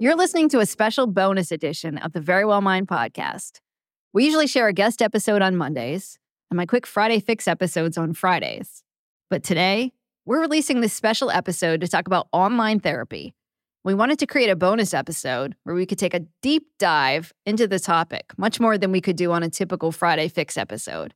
You're 0.00 0.14
listening 0.14 0.48
to 0.50 0.60
a 0.60 0.66
special 0.66 1.08
bonus 1.08 1.50
edition 1.50 1.98
of 1.98 2.12
the 2.12 2.20
Verywell 2.20 2.62
Mind 2.62 2.86
podcast. 2.86 3.58
We 4.12 4.26
usually 4.26 4.46
share 4.46 4.68
a 4.68 4.72
guest 4.72 5.02
episode 5.02 5.42
on 5.42 5.56
Mondays 5.56 6.20
and 6.52 6.56
my 6.56 6.66
quick 6.66 6.86
Friday 6.86 7.18
fix 7.18 7.48
episodes 7.48 7.98
on 7.98 8.14
Fridays. 8.14 8.84
But 9.28 9.42
today, 9.42 9.92
we're 10.24 10.40
releasing 10.40 10.82
this 10.82 10.92
special 10.92 11.32
episode 11.32 11.80
to 11.80 11.88
talk 11.88 12.06
about 12.06 12.28
online 12.32 12.78
therapy. 12.78 13.34
We 13.82 13.92
wanted 13.92 14.20
to 14.20 14.26
create 14.28 14.50
a 14.50 14.54
bonus 14.54 14.94
episode 14.94 15.56
where 15.64 15.74
we 15.74 15.84
could 15.84 15.98
take 15.98 16.14
a 16.14 16.26
deep 16.42 16.68
dive 16.78 17.32
into 17.44 17.66
the 17.66 17.80
topic, 17.80 18.26
much 18.36 18.60
more 18.60 18.78
than 18.78 18.92
we 18.92 19.00
could 19.00 19.16
do 19.16 19.32
on 19.32 19.42
a 19.42 19.50
typical 19.50 19.90
Friday 19.90 20.28
fix 20.28 20.56
episode. 20.56 21.12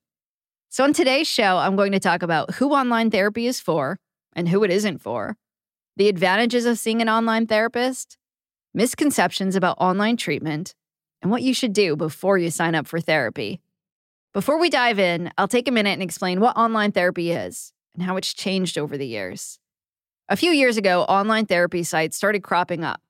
So, 0.71 0.83
on 0.83 0.93
today's 0.93 1.29
show, 1.29 1.59
I'm 1.59 1.77
going 1.77 1.93
to 1.93 2.01
talk 2.01 2.25
about 2.25 2.55
who 2.55 2.71
online 2.71 3.13
therapy 3.13 3.47
is 3.47 3.61
for 3.61 4.01
and 4.33 4.49
who 4.49 4.65
it 4.65 4.73
isn't 4.73 4.99
for, 4.99 5.37
the 5.97 6.09
advantages 6.09 6.67
of 6.67 6.81
seeing 6.81 7.01
an 7.01 7.09
online 7.09 7.47
therapist, 7.47 8.19
misconceptions 8.75 9.57
about 9.57 9.79
online 9.79 10.17
treatment, 10.17 10.75
and 11.21 11.31
what 11.31 11.43
you 11.43 11.55
should 11.55 11.73
do 11.73 11.97
before 11.97 12.39
you 12.39 12.51
sign 12.51 12.75
up 12.75 12.87
for 12.87 13.01
therapy. 13.01 13.61
Before 14.33 14.59
we 14.59 14.71
dive 14.71 14.99
in, 14.99 15.31
I'll 15.37 15.49
take 15.49 15.69
a 15.69 15.73
minute 15.73 15.93
and 15.93 16.03
explain 16.03 16.41
what 16.41 16.57
online 16.57 16.93
therapy 16.93 17.33
is 17.33 17.73
and 17.95 18.03
how 18.03 18.17
it's 18.17 18.33
changed 18.33 18.79
over 18.79 18.97
the 18.97 19.07
years. 19.07 19.59
A 20.29 20.37
few 20.37 20.51
years 20.51 20.77
ago, 20.77 21.03
online 21.03 21.47
therapy 21.47 21.83
sites 21.83 22.17
started 22.17 22.43
cropping 22.43 22.83
up, 22.83 23.03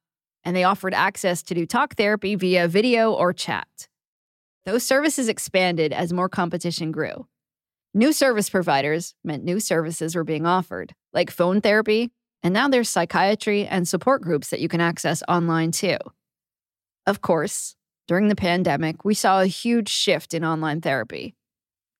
and 0.44 0.56
they 0.56 0.64
offered 0.64 0.94
access 0.94 1.42
to 1.44 1.54
do 1.54 1.64
talk 1.66 1.94
therapy 1.94 2.34
via 2.34 2.66
video 2.66 3.12
or 3.12 3.32
chat. 3.32 3.88
Those 4.66 4.82
services 4.82 5.28
expanded 5.28 5.92
as 5.92 6.12
more 6.12 6.28
competition 6.28 6.90
grew. 6.92 7.26
New 7.94 8.12
service 8.12 8.48
providers 8.48 9.14
meant 9.22 9.44
new 9.44 9.60
services 9.60 10.14
were 10.14 10.24
being 10.24 10.46
offered, 10.46 10.94
like 11.12 11.30
phone 11.30 11.60
therapy 11.60 12.10
and 12.42 12.52
now 12.52 12.68
there's 12.68 12.88
psychiatry 12.88 13.66
and 13.66 13.86
support 13.86 14.22
groups 14.22 14.50
that 14.50 14.60
you 14.60 14.68
can 14.68 14.80
access 14.80 15.22
online 15.28 15.70
too. 15.70 15.96
Of 17.06 17.20
course, 17.20 17.76
during 18.08 18.28
the 18.28 18.36
pandemic, 18.36 19.04
we 19.04 19.14
saw 19.14 19.40
a 19.40 19.46
huge 19.46 19.88
shift 19.88 20.34
in 20.34 20.44
online 20.44 20.80
therapy. 20.80 21.34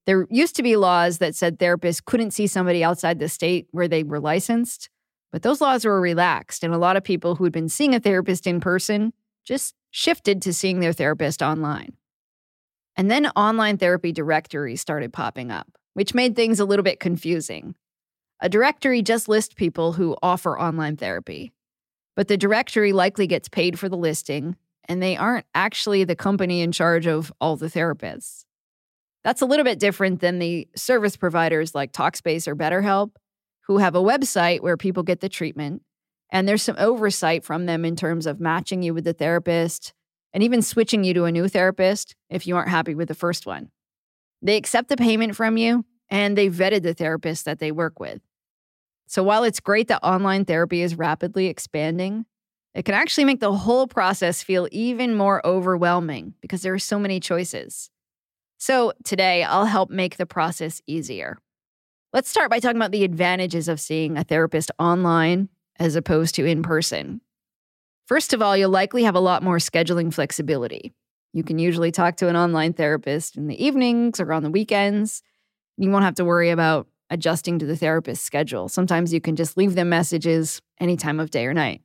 There 0.07 0.27
used 0.31 0.57
to 0.57 0.63
be 0.63 0.77
laws 0.77 1.19
that 1.19 1.37
said 1.37 1.59
therapists 1.59 2.05
couldn't 2.05 2.33
see 2.33 2.47
somebody 2.47 2.83
outside 2.83 3.19
the 3.19 3.29
state 3.29 3.69
where 3.71 3.87
they 3.87 4.03
were 4.03 4.21
licensed, 4.21 4.91
but 5.31 5.43
those 5.43 5.61
laws 5.61 5.85
were 5.85 6.01
relaxed, 6.01 6.65
and 6.65 6.75
a 6.75 6.79
lot 6.79 6.97
of 6.97 7.05
people 7.05 7.37
who 7.37 7.45
had 7.45 7.53
been 7.53 7.69
seeing 7.69 7.95
a 7.95 8.01
therapist 8.01 8.47
in 8.47 8.61
person 8.61 9.13
just 9.45 9.75
shifted 9.91 10.43
to 10.43 10.53
seeing 10.53 10.81
their 10.81 10.93
therapist 10.93 11.41
online. 11.41 11.95
And 12.97 13.11
then 13.11 13.27
online 13.29 13.79
therapy 13.79 14.13
directories 14.13 14.81
started 14.81 15.13
popping 15.13 15.51
up, 15.51 15.79
which 15.95 16.15
made 16.15 16.37
things 16.37 16.61
a 16.61 16.65
little 16.65 16.83
bit 16.83 17.01
confusing. 17.01 17.75
A 18.43 18.49
directory 18.49 19.03
just 19.03 19.29
lists 19.29 19.55
people 19.55 19.93
who 19.93 20.17
offer 20.21 20.59
online 20.59 20.97
therapy, 20.97 21.53
but 22.17 22.27
the 22.27 22.37
directory 22.37 22.93
likely 22.93 23.29
gets 23.29 23.49
paid 23.49 23.79
for 23.79 23.89
the 23.89 23.97
listing, 23.97 24.57
and 24.87 25.01
they 25.01 25.17
aren't 25.17 25.47
actually 25.55 26.03
the 26.03 26.17
company 26.17 26.61
in 26.61 26.73
charge 26.73 27.07
of 27.07 27.33
all 27.41 27.55
the 27.55 27.69
therapists. 27.69 28.45
That's 29.23 29.43
a 29.43 29.47
little 29.47 29.65
bit 29.65 29.79
different 29.79 30.19
than 30.19 30.41
the 30.41 30.67
service 30.75 31.17
providers 31.17 31.73
like 31.73 31.93
Talkspace 31.93 32.49
or 32.49 32.57
BetterHelp, 32.57 33.13
who 33.69 33.79
have 33.79 33.95
a 33.95 34.03
website 34.03 34.61
where 34.61 34.77
people 34.77 35.05
get 35.05 35.21
the 35.21 35.29
treatment, 35.29 35.83
and 36.29 36.49
there's 36.49 36.63
some 36.63 36.77
oversight 36.81 37.45
from 37.45 37.67
them 37.67 37.85
in 37.85 37.95
terms 37.95 38.27
of 38.27 38.41
matching 38.41 38.83
you 38.83 38.93
with 38.93 39.05
the 39.05 39.13
therapist 39.13 39.93
and 40.33 40.43
even 40.43 40.63
switching 40.63 41.05
you 41.05 41.15
to 41.15 41.27
a 41.27 41.33
new 41.33 41.47
therapist 41.47 42.17
if 42.29 42.45
you 42.49 42.57
aren't 42.57 42.71
happy 42.71 42.97
with 42.97 43.07
the 43.07 43.15
first 43.15 43.47
one. 43.47 43.71
They 44.43 44.57
accept 44.57 44.89
the 44.89 44.97
payment 44.97 45.37
from 45.37 45.57
you 45.57 45.85
and 46.11 46.37
they 46.37 46.49
vetted 46.49 46.83
the 46.83 46.93
therapist 46.93 47.45
that 47.45 47.61
they 47.61 47.71
work 47.71 48.01
with. 48.01 48.21
So 49.13 49.23
while 49.23 49.45
it's 49.45 49.61
great 49.61 49.89
that 49.89 50.03
online 50.03 50.47
therapy 50.47 50.81
is 50.81 50.95
rapidly 50.95 51.49
expanding, 51.49 52.25
it 52.73 52.87
can 52.87 52.95
actually 52.95 53.27
make 53.27 53.41
the 53.41 53.53
whole 53.53 53.87
process 53.87 54.43
feel 54.43 54.69
even 54.73 55.15
more 55.15 55.47
overwhelming 55.47 56.33
because 56.41 56.63
there 56.63 56.73
are 56.73 56.79
so 56.79 56.99
many 56.99 57.21
choices. 57.21 57.91
So 58.57 58.95
today, 59.05 59.43
I'll 59.43 59.67
help 59.67 59.91
make 59.91 60.17
the 60.17 60.25
process 60.25 60.81
easier. 60.87 61.37
Let's 62.15 62.31
start 62.31 62.49
by 62.49 62.59
talking 62.59 62.79
about 62.79 62.91
the 62.91 63.05
advantages 63.05 63.69
of 63.69 63.81
seeing 63.81 64.17
a 64.17 64.25
therapist 64.25 64.71
online 64.79 65.51
as 65.79 65.95
opposed 65.95 66.35
to 66.37 66.47
in 66.47 66.63
person. 66.63 67.21
First 68.07 68.33
of 68.33 68.41
all, 68.41 68.57
you'll 68.57 68.71
likely 68.71 69.03
have 69.03 69.15
a 69.15 69.21
lot 69.21 69.43
more 69.43 69.59
scheduling 69.59 70.11
flexibility. 70.11 70.95
You 71.35 71.45
can 71.45 71.59
usually 71.59 71.93
talk 71.93 72.17
to 72.17 72.29
an 72.29 72.37
online 72.37 72.73
therapist 72.73 73.37
in 73.37 73.47
the 73.47 73.63
evenings 73.63 74.21
or 74.21 74.33
on 74.33 74.43
the 74.43 74.51
weekends. 74.51 75.23
You 75.77 75.91
won't 75.91 76.05
have 76.05 76.15
to 76.15 76.25
worry 76.25 76.49
about 76.49 76.87
adjusting 77.13 77.59
to 77.59 77.67
the 77.67 77.77
therapist's 77.77 78.25
schedule. 78.25 78.69
Sometimes 78.69 79.13
you 79.13 79.21
can 79.21 79.37
just 79.37 79.57
leave 79.57 79.75
them 79.75 79.91
messages 79.91 80.63
any 80.81 80.97
time 80.97 81.21
of 81.21 81.31
day 81.31 81.47
or 81.47 81.53
night. 81.53 81.83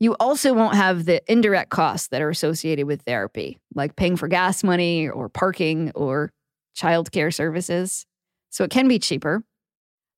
You 0.00 0.16
also 0.18 0.52
won't 0.52 0.74
have 0.74 1.04
the 1.04 1.22
indirect 1.30 1.70
costs 1.70 2.08
that 2.08 2.20
are 2.20 2.30
associated 2.30 2.86
with 2.86 3.02
therapy, 3.02 3.58
like 3.74 3.96
paying 3.96 4.16
for 4.16 4.28
gas 4.28 4.64
money 4.64 5.08
or 5.08 5.28
parking 5.28 5.92
or 5.94 6.32
childcare 6.76 7.32
services. 7.32 8.06
So 8.50 8.64
it 8.64 8.70
can 8.70 8.88
be 8.88 8.98
cheaper. 8.98 9.44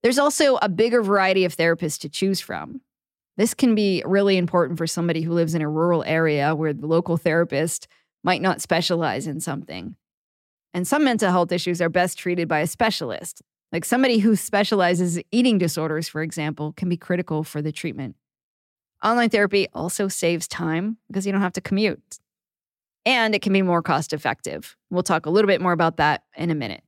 There's 0.03 0.19
also 0.19 0.57
a 0.63 0.69
bigger 0.69 1.03
variety 1.03 1.45
of 1.45 1.55
therapists 1.55 1.99
to 2.01 2.09
choose 2.09 2.41
from. 2.41 2.81
This 3.37 3.55
can 3.55 3.75
be 3.75 4.03
really 4.07 4.37
important 4.37 4.79
for 4.79 4.87
somebody 4.87 5.23
who 5.23 5.33
lives 5.33 5.55
in 5.55 5.63
a 5.63 5.69
rural 5.69 6.05
area 6.05 6.55
where 6.55 6.73
the 6.73 6.87
local 6.87 7.17
therapist 7.17 7.87
might 8.25 8.41
not 8.41 8.61
specialize 8.61 9.27
in 9.27 9.41
something. 9.41 9.97
And 10.73 10.87
some 10.87 11.05
mental 11.05 11.31
health 11.31 11.53
issues 11.53 11.83
are 11.83 11.89
best 11.89 12.19
treated 12.19 12.49
by 12.49 12.61
a 12.61 12.67
specialist, 12.67 13.43
like 13.73 13.85
somebody 13.85 14.19
who 14.19 14.37
specializes 14.37 15.17
in 15.17 15.25
eating 15.33 15.59
disorders, 15.59 16.07
for 16.07 16.23
example, 16.23 16.73
can 16.77 16.89
be 16.89 16.97
critical 16.97 17.43
for 17.43 17.63
the 17.63 17.73
treatment. 17.73 18.17
Online 19.03 19.31
therapy 19.31 19.67
also 19.73 20.09
saves 20.09 20.47
time 20.47 20.99
because 21.09 21.27
you 21.27 21.33
don't 21.33 21.41
have 21.41 21.55
to 21.55 21.61
commute. 21.61 22.19
And 23.05 23.35
it 23.35 23.43
can 23.43 23.53
be 23.53 23.63
more 23.63 23.83
cost 23.83 24.13
effective. 24.13 24.77
We'll 24.91 25.03
talk 25.03 25.27
a 25.27 25.31
little 25.31 25.49
bit 25.49 25.61
more 25.61 25.73
about 25.73 25.97
that 25.97 26.23
in 26.37 26.51
a 26.51 26.55
minute. 26.55 26.85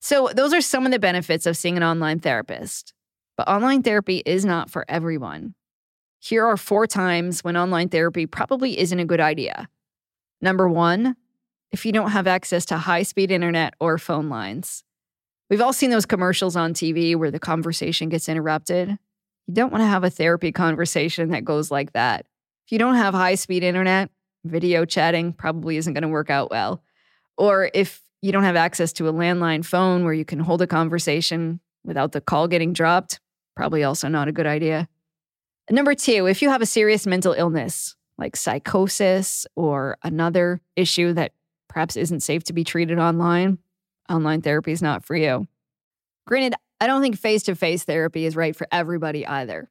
So, 0.00 0.30
those 0.34 0.52
are 0.52 0.60
some 0.60 0.84
of 0.84 0.92
the 0.92 0.98
benefits 0.98 1.46
of 1.46 1.56
seeing 1.56 1.76
an 1.76 1.84
online 1.84 2.18
therapist. 2.18 2.92
But 3.36 3.48
online 3.48 3.82
therapy 3.82 4.22
is 4.26 4.44
not 4.44 4.68
for 4.68 4.84
everyone. 4.88 5.54
Here 6.18 6.44
are 6.44 6.56
four 6.56 6.86
times 6.86 7.42
when 7.42 7.56
online 7.56 7.88
therapy 7.88 8.26
probably 8.26 8.78
isn't 8.78 8.98
a 8.98 9.04
good 9.04 9.20
idea. 9.20 9.68
Number 10.40 10.68
one, 10.68 11.16
if 11.70 11.86
you 11.86 11.92
don't 11.92 12.10
have 12.10 12.26
access 12.26 12.66
to 12.66 12.76
high 12.76 13.04
speed 13.04 13.30
internet 13.30 13.74
or 13.80 13.96
phone 13.96 14.28
lines. 14.28 14.84
We've 15.52 15.60
all 15.60 15.74
seen 15.74 15.90
those 15.90 16.06
commercials 16.06 16.56
on 16.56 16.72
TV 16.72 17.14
where 17.14 17.30
the 17.30 17.38
conversation 17.38 18.08
gets 18.08 18.26
interrupted. 18.26 18.88
You 18.88 19.54
don't 19.54 19.70
want 19.70 19.82
to 19.82 19.86
have 19.86 20.02
a 20.02 20.08
therapy 20.08 20.50
conversation 20.52 21.28
that 21.28 21.44
goes 21.44 21.70
like 21.70 21.92
that. 21.92 22.24
If 22.64 22.72
you 22.72 22.78
don't 22.78 22.94
have 22.94 23.12
high 23.12 23.34
speed 23.34 23.62
internet, 23.62 24.08
video 24.46 24.86
chatting 24.86 25.34
probably 25.34 25.76
isn't 25.76 25.92
going 25.92 26.04
to 26.04 26.08
work 26.08 26.30
out 26.30 26.50
well. 26.50 26.82
Or 27.36 27.70
if 27.74 28.00
you 28.22 28.32
don't 28.32 28.44
have 28.44 28.56
access 28.56 28.94
to 28.94 29.08
a 29.08 29.12
landline 29.12 29.62
phone 29.62 30.04
where 30.06 30.14
you 30.14 30.24
can 30.24 30.40
hold 30.40 30.62
a 30.62 30.66
conversation 30.66 31.60
without 31.84 32.12
the 32.12 32.22
call 32.22 32.48
getting 32.48 32.72
dropped, 32.72 33.20
probably 33.54 33.84
also 33.84 34.08
not 34.08 34.28
a 34.28 34.32
good 34.32 34.46
idea. 34.46 34.88
And 35.68 35.76
number 35.76 35.94
two, 35.94 36.24
if 36.28 36.40
you 36.40 36.48
have 36.48 36.62
a 36.62 36.66
serious 36.66 37.06
mental 37.06 37.34
illness 37.34 37.94
like 38.16 38.36
psychosis 38.36 39.46
or 39.54 39.98
another 40.02 40.62
issue 40.76 41.12
that 41.12 41.32
perhaps 41.68 41.98
isn't 41.98 42.20
safe 42.20 42.42
to 42.44 42.54
be 42.54 42.64
treated 42.64 42.98
online, 42.98 43.58
online 44.08 44.42
therapy 44.42 44.72
is 44.72 44.82
not 44.82 45.04
for 45.04 45.16
you. 45.16 45.46
Granted, 46.26 46.54
I 46.80 46.86
don't 46.86 47.02
think 47.02 47.16
face 47.16 47.44
to 47.44 47.54
face 47.54 47.84
therapy 47.84 48.24
is 48.24 48.36
right 48.36 48.54
for 48.56 48.66
everybody 48.72 49.26
either. 49.26 49.70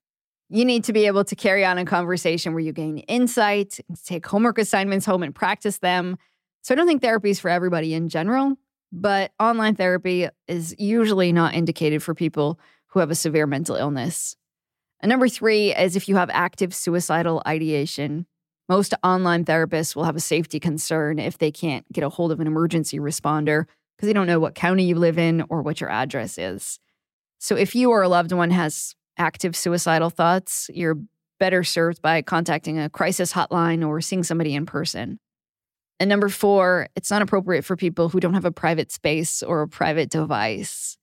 You 0.50 0.66
need 0.66 0.84
to 0.86 0.94
be 0.94 1.08
able 1.08 1.24
to 1.26 1.36
carry 1.36 1.64
on 1.64 1.78
a 1.78 1.86
conversation 1.86 2.54
where 2.54 2.62
you 2.62 2.74
gain 2.74 3.00
insight, 3.00 3.80
take 4.06 4.26
homework 4.26 4.58
assignments 4.58 5.06
home 5.06 5.24
and 5.24 5.34
practice 5.34 5.80
them. 5.80 6.18
So 6.62 6.74
I 6.74 6.76
don't 6.76 6.88
think 6.88 7.02
therapy 7.02 7.30
is 7.30 7.40
for 7.40 7.50
everybody 7.50 7.94
in 7.94 8.10
general, 8.10 8.56
but 8.92 9.32
online 9.40 9.76
therapy 9.76 10.28
is 10.48 10.76
usually 10.78 11.32
not 11.32 11.54
indicated 11.54 12.04
for 12.04 12.14
people 12.14 12.60
who 12.88 13.00
have 13.00 13.12
a 13.12 13.16
severe 13.16 13.48
mental 13.48 13.76
illness. 13.76 14.36
And 15.00 15.10
number 15.10 15.30
three 15.30 15.74
is 15.76 15.96
if 15.96 16.08
you 16.08 16.16
have 16.16 16.30
active 16.32 16.76
suicidal 16.76 17.42
ideation. 17.48 18.26
Most 18.70 18.94
online 19.04 19.44
therapists 19.44 19.96
will 19.96 20.04
have 20.04 20.16
a 20.16 20.22
safety 20.22 20.60
concern 20.60 21.20
if 21.20 21.38
they 21.38 21.52
can't 21.52 21.92
get 21.92 22.04
a 22.04 22.10
hold 22.10 22.32
of 22.32 22.40
an 22.40 22.48
emergency 22.48 23.00
responder 23.00 23.66
because 24.02 24.08
they 24.08 24.14
don't 24.14 24.26
know 24.26 24.40
what 24.40 24.56
county 24.56 24.86
you 24.86 24.96
live 24.96 25.20
in 25.20 25.44
or 25.50 25.62
what 25.62 25.80
your 25.80 25.92
address 25.92 26.40
is. 26.40 26.80
So 27.38 27.56
if 27.56 27.76
you 27.76 27.92
or 27.92 28.02
a 28.02 28.10
loved 28.10 28.32
one 28.32 28.50
has 28.50 28.96
active 29.16 29.56
suicidal 29.56 30.10
thoughts, 30.10 30.72
you're 30.74 30.98
better 31.40 31.64
served 31.64 32.02
by 32.02 32.24
contacting 32.24 32.80
a 32.80 32.90
crisis 32.90 33.32
hotline 33.32 33.88
or 33.88 34.02
seeing 34.02 34.24
somebody 34.24 34.56
in 34.56 34.66
person. 34.66 35.20
And 36.00 36.10
number 36.10 36.30
four, 36.30 36.88
it's 36.96 37.12
not 37.12 37.22
appropriate 37.22 37.64
for 37.64 37.76
people 37.76 38.10
who 38.10 38.20
don't 38.20 38.34
have 38.34 38.44
a 38.44 38.52
private 38.52 38.92
space 38.92 39.44
or 39.44 39.62
a 39.62 39.68
private 39.68 40.10
device. 40.10 40.98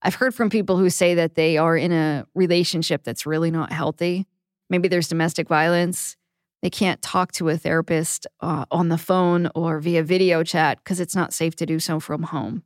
I've 0.00 0.14
heard 0.14 0.34
from 0.34 0.48
people 0.48 0.78
who 0.78 0.88
say 0.88 1.16
that 1.16 1.34
they 1.34 1.58
are 1.58 1.76
in 1.76 1.92
a 1.92 2.24
relationship 2.34 3.02
that's 3.04 3.26
really 3.26 3.50
not 3.50 3.70
healthy. 3.70 4.26
Maybe 4.70 4.88
there's 4.88 5.08
domestic 5.08 5.46
violence. 5.46 6.16
They 6.62 6.70
can't 6.70 7.00
talk 7.00 7.32
to 7.32 7.48
a 7.48 7.56
therapist 7.56 8.26
uh, 8.40 8.66
on 8.70 8.88
the 8.88 8.98
phone 8.98 9.50
or 9.54 9.80
via 9.80 10.02
video 10.02 10.42
chat 10.42 10.78
because 10.78 11.00
it's 11.00 11.16
not 11.16 11.32
safe 11.32 11.56
to 11.56 11.66
do 11.66 11.78
so 11.78 12.00
from 12.00 12.24
home. 12.24 12.64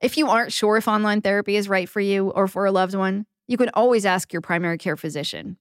If 0.00 0.16
you 0.16 0.28
aren't 0.28 0.52
sure 0.52 0.76
if 0.76 0.88
online 0.88 1.22
therapy 1.22 1.56
is 1.56 1.68
right 1.68 1.88
for 1.88 2.00
you 2.00 2.30
or 2.30 2.48
for 2.48 2.66
a 2.66 2.72
loved 2.72 2.94
one, 2.94 3.26
you 3.46 3.56
can 3.56 3.70
always 3.74 4.04
ask 4.04 4.32
your 4.32 4.42
primary 4.42 4.78
care 4.78 4.96
physician. 4.96 5.56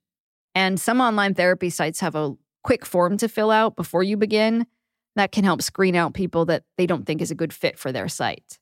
And 0.55 0.79
some 0.79 0.99
online 0.99 1.33
therapy 1.33 1.69
sites 1.69 1.99
have 1.99 2.15
a 2.15 2.35
quick 2.63 2.85
form 2.85 3.17
to 3.17 3.27
fill 3.27 3.51
out 3.51 3.75
before 3.75 4.03
you 4.03 4.17
begin 4.17 4.65
that 5.15 5.31
can 5.31 5.43
help 5.43 5.61
screen 5.61 5.95
out 5.95 6.13
people 6.13 6.45
that 6.45 6.63
they 6.77 6.87
don't 6.87 7.05
think 7.05 7.21
is 7.21 7.31
a 7.31 7.35
good 7.35 7.53
fit 7.53 7.77
for 7.77 7.91
their 7.91 8.07
site. 8.07 8.57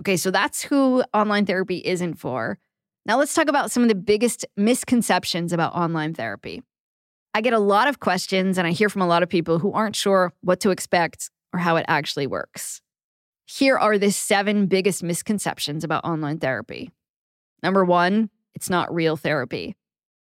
Okay, 0.00 0.16
so 0.16 0.30
that's 0.30 0.62
who 0.62 1.02
online 1.12 1.44
therapy 1.44 1.78
isn't 1.84 2.14
for. 2.14 2.58
Now 3.04 3.18
let's 3.18 3.34
talk 3.34 3.48
about 3.48 3.70
some 3.70 3.82
of 3.82 3.88
the 3.88 3.94
biggest 3.94 4.46
misconceptions 4.56 5.52
about 5.52 5.74
online 5.74 6.14
therapy. 6.14 6.62
I 7.34 7.40
get 7.40 7.52
a 7.52 7.58
lot 7.58 7.88
of 7.88 8.00
questions 8.00 8.58
and 8.58 8.66
I 8.66 8.72
hear 8.72 8.88
from 8.88 9.02
a 9.02 9.06
lot 9.06 9.22
of 9.22 9.28
people 9.28 9.58
who 9.58 9.72
aren't 9.72 9.96
sure 9.96 10.32
what 10.40 10.60
to 10.60 10.70
expect 10.70 11.30
or 11.52 11.60
how 11.60 11.76
it 11.76 11.84
actually 11.88 12.26
works. 12.26 12.80
Here 13.46 13.76
are 13.76 13.98
the 13.98 14.10
seven 14.10 14.66
biggest 14.66 15.02
misconceptions 15.02 15.84
about 15.84 16.04
online 16.04 16.38
therapy. 16.38 16.90
Number 17.62 17.84
one, 17.84 18.30
it's 18.54 18.68
not 18.68 18.92
real 18.94 19.16
therapy. 19.16 19.76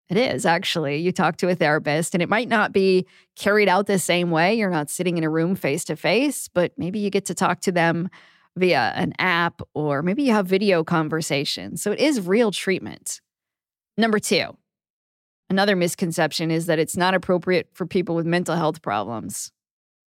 It 0.10 0.18
is 0.18 0.46
actually. 0.46 0.98
You 0.98 1.12
talk 1.12 1.38
to 1.38 1.50
a 1.50 1.56
therapist, 1.56 2.16
and 2.16 2.24
it 2.24 2.30
might 2.30 2.50
not 2.50 2.72
be 2.72 3.06
carried 3.36 3.70
out 3.70 3.86
the 3.86 4.00
same 4.00 4.32
way. 4.32 4.56
You're 4.56 4.72
not 4.72 4.90
sitting 4.90 5.18
in 5.18 5.24
a 5.24 5.30
room 5.30 5.56
face 5.56 5.84
to 5.86 5.96
face, 5.96 6.48
but 6.48 6.72
maybe 6.78 7.00
you 7.00 7.10
get 7.12 7.26
to 7.26 7.36
talk 7.36 7.62
to 7.62 7.72
them 7.72 8.10
via 8.56 8.92
an 8.96 9.14
app 9.20 9.62
or 9.74 10.02
maybe 10.02 10.24
you 10.24 10.34
have 10.34 10.48
video 10.48 10.84
conversations. 10.84 11.82
So 11.82 11.92
it 11.92 12.00
is 12.00 12.28
real 12.28 12.52
treatment. 12.52 13.22
Number 13.98 14.20
two, 14.20 14.58
another 15.50 15.76
misconception 15.76 16.52
is 16.52 16.66
that 16.68 16.80
it's 16.80 16.98
not 16.98 17.14
appropriate 17.14 17.70
for 17.74 17.86
people 17.86 18.16
with 18.16 18.26
mental 18.26 18.56
health 18.56 18.82
problems. 18.82 19.52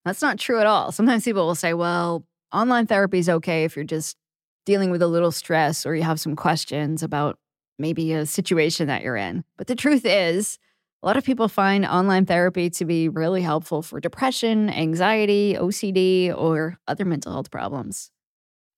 That's 0.04 0.22
not 0.22 0.38
true 0.38 0.58
at 0.58 0.66
all. 0.66 0.92
Sometimes 0.92 1.24
people 1.24 1.46
will 1.46 1.54
say, 1.54 1.74
well, 1.74 2.24
online 2.52 2.86
therapy 2.86 3.18
is 3.18 3.28
okay 3.28 3.64
if 3.64 3.76
you're 3.76 3.84
just 3.84 4.16
dealing 4.64 4.90
with 4.90 5.02
a 5.02 5.06
little 5.06 5.32
stress 5.32 5.86
or 5.86 5.94
you 5.94 6.02
have 6.02 6.20
some 6.20 6.36
questions 6.36 7.02
about 7.02 7.38
maybe 7.78 8.12
a 8.12 8.26
situation 8.26 8.86
that 8.86 9.02
you're 9.02 9.16
in. 9.16 9.44
But 9.56 9.66
the 9.66 9.74
truth 9.74 10.04
is, 10.04 10.58
a 11.02 11.06
lot 11.06 11.16
of 11.16 11.24
people 11.24 11.48
find 11.48 11.84
online 11.84 12.26
therapy 12.26 12.70
to 12.70 12.84
be 12.84 13.08
really 13.08 13.42
helpful 13.42 13.82
for 13.82 13.98
depression, 13.98 14.70
anxiety, 14.70 15.56
OCD, 15.58 16.32
or 16.36 16.78
other 16.86 17.04
mental 17.04 17.32
health 17.32 17.50
problems. 17.50 18.10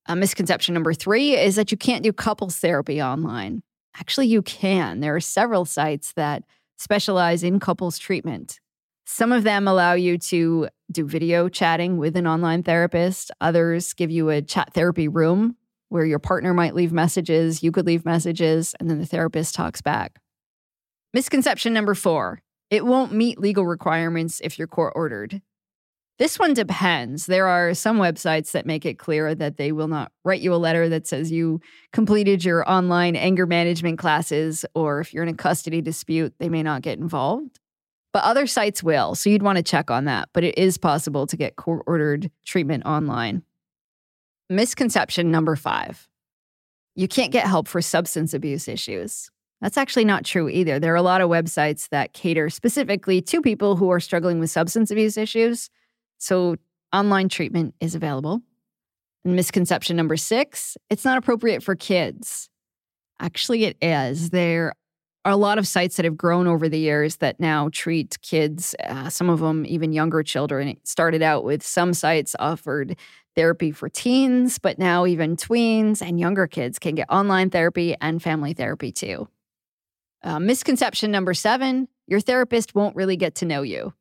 A 0.06 0.17
misconception 0.17 0.72
number 0.75 0.94
three 0.94 1.37
is 1.37 1.56
that 1.56 1.70
you 1.70 1.76
can't 1.76 2.02
do 2.02 2.12
couples 2.12 2.56
therapy 2.56 3.02
online. 3.02 3.62
Actually, 3.96 4.26
you 4.26 4.43
can. 4.43 5.00
There 5.00 5.14
are 5.14 5.20
several 5.20 5.64
sites 5.64 6.12
that 6.14 6.44
specialize 6.76 7.43
in 7.43 7.61
couples 7.61 7.99
treatment. 7.99 8.61
Some 9.06 9.32
of 9.32 9.44
them 9.44 9.69
allow 9.69 9.93
you 9.93 10.19
to 10.19 10.69
do 10.91 11.06
video 11.06 11.49
chatting 11.49 11.99
with 11.99 12.17
an 12.17 12.26
online 12.26 12.62
therapist, 12.62 13.31
others 13.41 13.93
give 13.93 14.11
you 14.11 14.31
a 14.31 14.43
chat 14.43 14.73
therapy 14.73 15.08
room 15.08 15.56
where 15.88 16.05
your 16.05 16.19
partner 16.19 16.55
might 16.55 16.75
leave 16.75 16.93
messages, 16.93 17.62
you 17.62 17.70
could 17.70 17.87
leave 17.87 18.05
messages, 18.05 18.75
and 18.81 18.91
then 18.91 18.99
the 18.99 19.06
therapist 19.06 19.55
talks 19.55 19.81
back. 19.81 20.19
Misconception 21.12 21.73
number 21.73 21.94
four 21.94 22.41
it 22.70 22.85
won't 22.85 23.12
meet 23.12 23.38
legal 23.38 23.67
requirements 23.67 24.41
if 24.43 24.58
you're 24.58 24.67
court 24.67 24.94
ordered. 24.96 25.41
This 26.19 26.38
one 26.38 26.55
depends. 26.55 27.26
There 27.26 27.49
are 27.49 27.75
some 27.75 27.99
websites 27.99 28.52
that 28.52 28.66
make 28.66 28.87
it 28.87 28.99
clear 28.99 29.34
that 29.34 29.56
they 29.56 29.72
will 29.72 29.88
not 29.88 30.12
write 30.25 30.40
you 30.40 30.55
a 30.55 30.56
letter 30.56 30.88
that 30.88 31.08
says 31.08 31.32
you 31.32 31.61
completed 31.93 32.44
your 32.44 32.69
online 32.70 33.16
anger 33.16 33.46
management 33.46 33.99
classes, 33.99 34.64
or 34.75 35.00
if 35.00 35.12
you're 35.12 35.25
in 35.25 35.28
a 35.28 35.34
custody 35.34 35.81
dispute, 35.81 36.32
they 36.38 36.49
may 36.49 36.62
not 36.62 36.82
get 36.82 36.99
involved. 36.99 37.58
But 38.12 38.22
other 38.22 38.46
sites 38.46 38.81
will, 38.81 39.16
so 39.16 39.28
you'd 39.28 39.43
want 39.43 39.56
to 39.56 39.62
check 39.64 39.90
on 39.90 40.05
that. 40.05 40.28
But 40.32 40.44
it 40.44 40.56
is 40.56 40.78
possible 40.78 41.26
to 41.26 41.37
get 41.37 41.56
court 41.56 41.82
ordered 41.84 42.31
treatment 42.46 42.87
online. 42.87 43.43
Misconception 44.49 45.31
number 45.31 45.56
five 45.56 46.08
you 46.96 47.08
can't 47.08 47.32
get 47.32 47.44
help 47.44 47.67
for 47.67 47.82
substance 47.82 48.32
abuse 48.34 48.69
issues. 48.69 49.28
That's 49.60 49.76
actually 49.76 50.05
not 50.05 50.25
true 50.25 50.49
either. 50.49 50.78
There 50.78 50.93
are 50.93 50.96
a 50.96 51.02
lot 51.02 51.20
of 51.20 51.28
websites 51.28 51.88
that 51.88 52.12
cater 52.12 52.50
specifically 52.50 53.20
to 53.22 53.43
people 53.43 53.75
who 53.75 53.90
are 53.90 53.99
struggling 53.99 54.38
with 54.38 54.50
substance 54.50 54.93
abuse 54.93 55.17
issues. 55.17 55.70
So, 56.19 56.56
online 56.93 57.28
treatment 57.28 57.75
is 57.81 57.94
available. 57.94 58.40
And 59.25 59.34
misconception 59.34 59.96
number 59.96 60.16
six 60.16 60.76
it's 60.90 61.05
not 61.05 61.19
appropriate 61.19 61.62
for 61.62 61.75
kids. 61.75 62.49
Actually, 63.20 63.64
it 63.64 63.76
is. 63.81 64.31
There 64.31 64.75
are 65.25 65.32
a 65.32 65.37
lot 65.37 65.58
of 65.58 65.66
sites 65.66 65.96
that 65.96 66.05
have 66.05 66.16
grown 66.16 66.46
over 66.46 66.69
the 66.69 66.78
years 66.78 67.16
that 67.16 67.40
now 67.40 67.70
treat 67.72 68.20
kids, 68.20 68.75
uh, 68.84 69.08
some 69.08 69.31
of 69.31 69.40
them 69.40 69.64
even 69.66 69.93
younger 69.93 70.22
children. 70.22 70.69
It 70.69 70.87
started 70.87 71.22
out 71.22 71.44
with 71.44 71.62
some 71.62 71.94
sites 71.94 72.37
offered 72.38 72.96
therapy 73.34 73.72
for 73.72 73.88
teens, 73.88 74.58
but 74.58 74.78
now 74.78 75.06
even 75.06 75.37
tweens 75.37 76.02
and 76.02 76.20
younger 76.20 76.46
kids 76.46 76.78
can 76.78 76.94
get 76.94 77.08
online 77.08 77.50
therapy 77.50 77.96
and 78.00 78.22
family 78.22 78.52
therapy 78.52 78.93
too. 78.93 79.28
Uh, 80.22 80.38
misconception 80.38 81.10
number 81.10 81.34
seven 81.34 81.88
your 82.06 82.20
therapist 82.20 82.75
won't 82.75 82.94
really 82.96 83.17
get 83.17 83.37
to 83.37 83.46
know 83.46 83.62
you. 83.62 83.94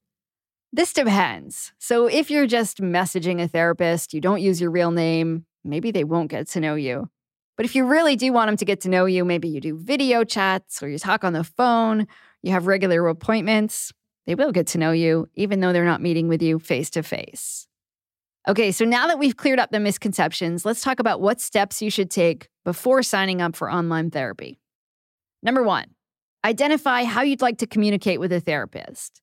This 0.75 0.91
depends. 0.91 1.71
So, 1.77 2.07
if 2.07 2.31
you're 2.31 2.47
just 2.47 2.81
messaging 2.81 3.39
a 3.39 3.47
therapist, 3.47 4.11
you 4.11 4.19
don't 4.19 4.41
use 4.41 4.59
your 4.59 4.71
real 4.71 4.89
name, 4.89 5.45
maybe 5.63 5.91
they 5.91 6.03
won't 6.03 6.31
get 6.31 6.47
to 6.47 6.59
know 6.59 6.73
you. 6.73 7.09
But 7.55 7.67
if 7.67 7.75
you 7.75 7.85
really 7.85 8.15
do 8.15 8.33
want 8.33 8.47
them 8.47 8.57
to 8.57 8.65
get 8.65 8.81
to 8.81 8.89
know 8.89 9.05
you, 9.05 9.23
maybe 9.23 9.47
you 9.47 9.61
do 9.61 9.77
video 9.77 10.23
chats 10.23 10.81
or 10.81 10.89
you 10.89 10.97
talk 10.97 11.23
on 11.23 11.33
the 11.33 11.43
phone, 11.43 12.07
you 12.41 12.51
have 12.53 12.65
regular 12.65 13.07
appointments, 13.07 13.93
they 14.25 14.33
will 14.33 14.51
get 14.51 14.65
to 14.67 14.79
know 14.79 14.91
you, 14.91 15.29
even 15.35 15.59
though 15.59 15.73
they're 15.73 15.85
not 15.85 16.01
meeting 16.01 16.27
with 16.27 16.41
you 16.41 16.57
face 16.57 16.89
to 16.89 17.03
face. 17.03 17.67
Okay, 18.47 18.71
so 18.71 18.83
now 18.83 19.05
that 19.05 19.19
we've 19.19 19.37
cleared 19.37 19.59
up 19.59 19.69
the 19.69 19.79
misconceptions, 19.79 20.65
let's 20.65 20.81
talk 20.81 20.99
about 20.99 21.21
what 21.21 21.39
steps 21.39 21.83
you 21.83 21.91
should 21.91 22.09
take 22.09 22.49
before 22.65 23.03
signing 23.03 23.43
up 23.43 23.55
for 23.55 23.71
online 23.71 24.09
therapy. 24.09 24.59
Number 25.43 25.61
one, 25.61 25.85
identify 26.43 27.03
how 27.03 27.21
you'd 27.21 27.41
like 27.41 27.59
to 27.59 27.67
communicate 27.67 28.19
with 28.19 28.33
a 28.33 28.39
therapist. 28.39 29.21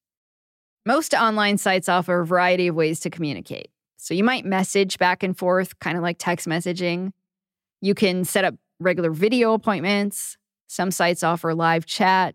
Most 0.86 1.12
online 1.14 1.58
sites 1.58 1.88
offer 1.88 2.20
a 2.20 2.26
variety 2.26 2.68
of 2.68 2.74
ways 2.74 3.00
to 3.00 3.10
communicate. 3.10 3.70
So 3.98 4.14
you 4.14 4.24
might 4.24 4.46
message 4.46 4.96
back 4.96 5.22
and 5.22 5.36
forth, 5.36 5.78
kind 5.78 5.96
of 5.96 6.02
like 6.02 6.16
text 6.18 6.48
messaging. 6.48 7.12
You 7.82 7.94
can 7.94 8.24
set 8.24 8.44
up 8.44 8.54
regular 8.78 9.10
video 9.10 9.52
appointments. 9.52 10.38
Some 10.68 10.90
sites 10.90 11.22
offer 11.22 11.54
live 11.54 11.84
chat, 11.84 12.34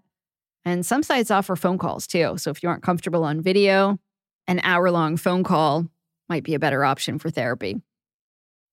and 0.64 0.86
some 0.86 1.04
sites 1.04 1.32
offer 1.32 1.56
phone 1.56 1.78
calls 1.78 2.06
too. 2.06 2.38
So 2.38 2.52
if 2.52 2.62
you 2.62 2.70
aren't 2.70 2.84
comfortable 2.84 3.24
on 3.24 3.42
video, 3.42 3.98
an 4.48 4.60
hour 4.64 4.92
long 4.92 5.18
phone 5.18 5.44
call 5.44 5.88
might 6.30 6.44
be 6.44 6.54
a 6.54 6.60
better 6.60 6.84
option 6.84 7.18
for 7.18 7.30
therapy. 7.30 7.82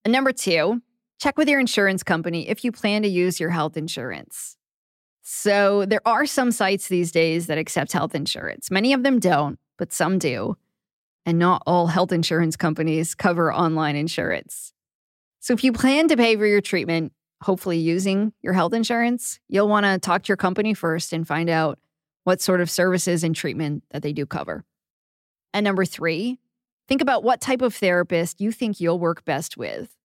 And 0.05 0.13
number 0.13 0.33
two, 0.33 0.83
check 1.21 1.39
with 1.39 1.49
your 1.49 1.61
insurance 1.61 2.03
company 2.03 2.49
if 2.49 2.65
you 2.65 2.73
plan 2.73 3.03
to 3.03 3.09
use 3.09 3.39
your 3.39 3.51
health 3.51 3.77
insurance. 3.77 4.57
So 5.23 5.87
there 5.87 6.01
are 6.05 6.27
some 6.27 6.51
sites 6.51 6.89
these 6.89 7.13
days 7.13 7.47
that 7.47 7.57
accept 7.57 7.93
health 7.93 8.15
insurance. 8.15 8.71
Many 8.71 8.93
of 8.93 9.05
them 9.05 9.21
don't, 9.21 9.59
but 9.79 9.93
some 9.93 10.19
do. 10.19 10.57
And 11.25 11.39
not 11.39 11.63
all 11.67 11.87
health 11.87 12.13
insurance 12.13 12.57
companies 12.57 13.15
cover 13.15 13.53
online 13.53 13.95
insurance. 13.95 14.73
So 15.41 15.53
if 15.53 15.63
you 15.63 15.73
plan 15.73 16.09
to 16.09 16.17
pay 16.17 16.37
for 16.37 16.47
your 16.47 16.61
treatment, 16.61 17.13
hopefully 17.43 17.79
using 17.79 18.33
your 18.43 18.53
health 18.53 18.73
insurance, 18.73 19.41
you'll 19.49 19.69
want 19.69 19.85
to 19.85 19.99
talk 19.99 20.23
to 20.25 20.29
your 20.29 20.37
company 20.37 20.75
first 20.75 21.13
and 21.13 21.27
find 21.27 21.49
out 21.51 21.79
what 22.25 22.41
sort 22.41 22.61
of 22.61 22.71
services 22.71 23.25
and 23.25 23.35
treatment 23.35 23.83
that 23.91 24.03
they 24.03 24.13
do 24.13 24.27
cover. 24.27 24.65
And 25.53 25.65
number 25.65 25.85
three, 25.85 26.39
think 26.89 27.03
about 27.03 27.25
what 27.25 27.41
type 27.41 27.63
of 27.63 27.75
therapist 27.75 28.41
you 28.41 28.53
think 28.53 28.81
you'll 28.81 28.99
work 28.99 29.25
best 29.25 29.57
with. 29.57 29.97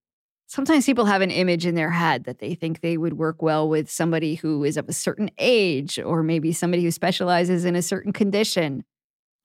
Sometimes 0.47 0.85
people 0.85 1.05
have 1.05 1.21
an 1.21 1.31
image 1.31 1.65
in 1.65 1.75
their 1.75 1.91
head 1.91 2.23
that 2.23 2.39
they 2.39 2.55
think 2.55 2.79
they 2.79 2.97
would 2.97 3.13
work 3.13 3.41
well 3.41 3.67
with 3.67 3.91
somebody 3.91 4.35
who 4.35 4.63
is 4.63 4.77
of 4.77 4.87
a 4.87 4.93
certain 4.93 5.29
age 5.37 5.99
or 5.99 6.23
maybe 6.23 6.53
somebody 6.53 6.83
who 6.83 6.91
specializes 6.91 7.65
in 7.65 7.75
a 7.75 7.81
certain 7.81 8.13
condition. 8.13 8.85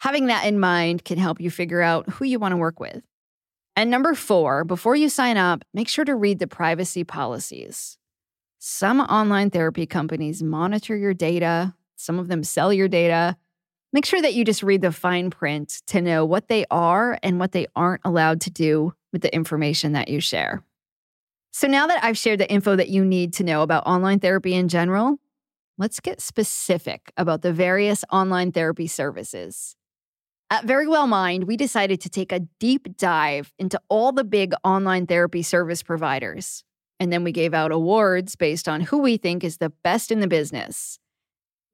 Having 0.02 0.26
that 0.26 0.46
in 0.46 0.58
mind 0.58 1.04
can 1.04 1.16
help 1.16 1.40
you 1.40 1.48
figure 1.48 1.80
out 1.80 2.08
who 2.10 2.24
you 2.24 2.40
want 2.40 2.50
to 2.50 2.56
work 2.56 2.80
with. 2.80 3.04
And 3.76 3.88
number 3.88 4.14
four, 4.14 4.64
before 4.64 4.96
you 4.96 5.08
sign 5.08 5.36
up, 5.36 5.62
make 5.72 5.86
sure 5.86 6.04
to 6.04 6.16
read 6.16 6.40
the 6.40 6.48
privacy 6.48 7.04
policies. 7.04 7.98
Some 8.58 8.98
online 8.98 9.50
therapy 9.50 9.86
companies 9.86 10.42
monitor 10.42 10.96
your 10.96 11.14
data, 11.14 11.76
some 11.94 12.18
of 12.18 12.26
them 12.26 12.42
sell 12.42 12.72
your 12.72 12.88
data. 12.88 13.36
Make 13.92 14.04
sure 14.04 14.20
that 14.20 14.34
you 14.34 14.44
just 14.44 14.64
read 14.64 14.82
the 14.82 14.90
fine 14.90 15.30
print 15.30 15.82
to 15.86 16.00
know 16.00 16.24
what 16.24 16.48
they 16.48 16.64
are 16.68 17.16
and 17.22 17.38
what 17.38 17.52
they 17.52 17.68
aren't 17.76 18.00
allowed 18.04 18.40
to 18.40 18.50
do 18.50 18.94
with 19.12 19.22
the 19.22 19.32
information 19.32 19.92
that 19.92 20.08
you 20.08 20.18
share. 20.18 20.64
So 21.52 21.68
now 21.68 21.86
that 21.86 22.02
I've 22.02 22.18
shared 22.18 22.40
the 22.40 22.50
info 22.50 22.74
that 22.74 22.88
you 22.88 23.04
need 23.04 23.34
to 23.34 23.44
know 23.44 23.62
about 23.62 23.86
online 23.86 24.18
therapy 24.18 24.54
in 24.54 24.68
general, 24.68 25.20
let's 25.78 26.00
get 26.00 26.20
specific 26.20 27.12
about 27.16 27.42
the 27.42 27.52
various 27.52 28.04
online 28.10 28.50
therapy 28.50 28.88
services. 28.88 29.76
Uh, 30.52 30.56
At 30.56 30.66
Verywell 30.66 31.08
Mind, 31.08 31.44
we 31.44 31.56
decided 31.56 32.02
to 32.02 32.10
take 32.10 32.30
a 32.30 32.40
deep 32.60 32.98
dive 32.98 33.54
into 33.58 33.80
all 33.88 34.12
the 34.12 34.22
big 34.22 34.52
online 34.62 35.06
therapy 35.06 35.42
service 35.42 35.82
providers. 35.82 36.62
And 37.00 37.10
then 37.10 37.24
we 37.24 37.32
gave 37.32 37.54
out 37.54 37.72
awards 37.72 38.36
based 38.36 38.68
on 38.68 38.82
who 38.82 38.98
we 38.98 39.16
think 39.16 39.44
is 39.44 39.56
the 39.56 39.72
best 39.82 40.10
in 40.10 40.20
the 40.20 40.28
business. 40.28 40.98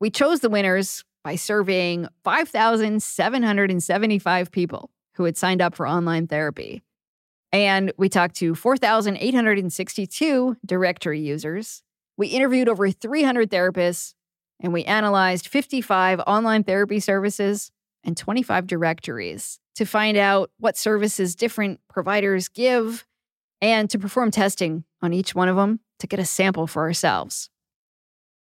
We 0.01 0.11
chose 0.11 0.39
the 0.41 0.49
winners 0.49 1.03
by 1.25 1.35
surveying 1.35 2.07
5,775 2.23 4.53
people 4.53 4.91
who 5.15 5.25
had 5.25 5.37
signed 5.37 5.61
up 5.61 5.75
for 5.75 5.89
online 5.89 6.29
therapy. 6.29 6.85
And 7.51 7.93
we 7.97 8.09
talked 8.09 8.37
to 8.37 8.55
4,862 8.55 10.57
directory 10.65 11.21
users. 11.21 11.83
We 12.17 12.29
interviewed 12.29 12.69
over 12.69 12.93
300 12.93 13.51
therapists, 13.51 14.15
and 14.61 14.73
we 14.73 14.85
analyzed 14.85 15.49
55 15.49 16.21
online 16.21 16.63
therapy 16.63 17.01
services 17.01 17.73
and 18.05 18.17
25 18.17 18.67
directories 18.67 19.59
to 19.77 19.85
find 19.85 20.17
out 20.17 20.51
what 20.59 20.77
services 20.77 21.35
different 21.35 21.81
providers 21.89 22.49
give 22.49 23.07
and 23.61 23.91
to 23.91 23.99
perform 23.99 24.31
testing 24.31 24.85
on 25.03 25.13
each 25.13 25.35
one 25.35 25.49
of 25.49 25.57
them 25.57 25.81
to 25.99 26.07
get 26.07 26.21
a 26.21 26.25
sample 26.25 26.67
for 26.67 26.83
ourselves. 26.83 27.51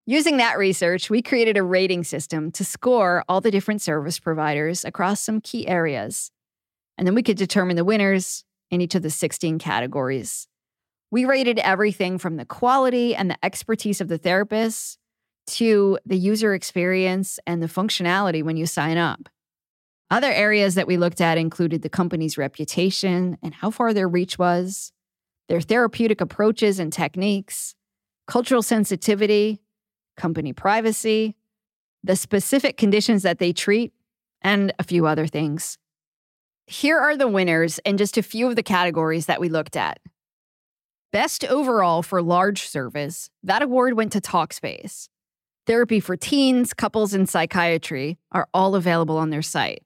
Using 0.06 0.38
that 0.38 0.58
research, 0.58 1.10
we 1.10 1.22
created 1.22 1.58
a 1.58 1.64
rating 1.64 2.04
system 2.04 2.50
to 2.52 2.64
score 2.64 3.26
all 3.28 3.42
the 3.42 3.52
different 3.52 3.82
service 3.82 4.20
providers 4.20 4.86
across 4.86 5.20
some 5.20 5.42
key 5.42 5.68
areas. 5.68 6.32
And 6.98 7.06
then 7.06 7.14
we 7.14 7.24
could 7.24 7.38
determine 7.38 7.76
the 7.76 7.84
winners 7.84 8.46
in 8.72 8.80
each 8.80 8.96
of 8.96 9.02
the 9.02 9.10
16 9.10 9.60
categories. 9.60 10.48
We 11.12 11.26
rated 11.26 11.60
everything 11.60 12.18
from 12.18 12.38
the 12.38 12.46
quality 12.46 13.16
and 13.16 13.30
the 13.30 13.46
expertise 13.46 14.02
of 14.02 14.08
the 14.08 14.20
therapists 14.20 14.98
to 15.48 16.00
the 16.06 16.18
user 16.18 16.54
experience 16.54 17.40
and 17.46 17.62
the 17.62 17.68
functionality 17.68 18.44
when 18.44 18.58
you 18.58 18.66
sign 18.66 18.98
up. 18.98 19.30
Other 20.10 20.32
areas 20.32 20.76
that 20.76 20.88
we 20.88 20.96
looked 20.98 21.20
at 21.20 21.38
included 21.38 21.82
the 21.82 21.90
company's 21.90 22.38
reputation 22.38 23.38
and 23.44 23.54
how 23.54 23.72
far 23.72 23.94
their 23.94 24.08
reach 24.08 24.40
was, 24.40 24.94
their 25.50 25.60
therapeutic 25.60 26.22
approaches 26.22 26.80
and 26.80 26.94
techniques, 26.94 27.76
cultural 28.26 28.62
sensitivity, 28.62 29.62
company 30.16 30.54
privacy, 30.54 31.36
the 32.04 32.16
specific 32.16 32.78
conditions 32.78 33.24
that 33.24 33.40
they 33.40 33.52
treat, 33.52 33.92
and 34.42 34.74
a 34.80 34.84
few 34.84 35.06
other 35.06 35.28
things. 35.28 35.78
Here 36.68 36.98
are 36.98 37.18
the 37.18 37.28
winners 37.28 37.80
in 37.80 37.98
just 37.98 38.18
a 38.18 38.24
few 38.24 38.48
of 38.48 38.56
the 38.56 38.64
categories 38.64 39.26
that 39.26 39.42
we 39.42 39.50
looked 39.50 39.76
at. 39.76 40.00
Best 41.12 41.46
overall 41.46 42.02
for 42.02 42.22
large 42.22 42.68
service, 42.68 43.30
that 43.44 43.62
award 43.62 43.94
went 43.94 44.12
to 44.14 44.22
Talkspace. 44.22 45.10
Therapy 45.66 46.00
for 46.00 46.16
teens, 46.16 46.74
couples, 46.74 47.14
and 47.14 47.28
psychiatry 47.28 48.18
are 48.32 48.48
all 48.54 48.76
available 48.76 49.18
on 49.18 49.32
their 49.32 49.42
site. 49.42 49.84